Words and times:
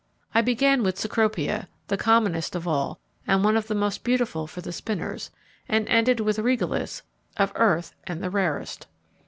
I 0.33 0.41
began 0.41 0.81
with 0.81 0.97
Cecropia, 0.97 1.67
the 1.87 1.95
commonest 1.95 2.55
of 2.55 2.67
all 2.67 2.99
and 3.27 3.43
one 3.43 3.55
of 3.55 3.67
the 3.67 3.75
most 3.75 4.03
beautiful 4.03 4.47
for 4.47 4.59
the 4.59 4.71
spinners, 4.73 5.29
and 5.69 5.87
ended 5.87 6.19
with 6.19 6.39
Regalis, 6.39 7.03
of 7.37 7.51
earth 7.53 7.93
and 8.05 8.23
the 8.23 8.31
rarest. 8.31 8.87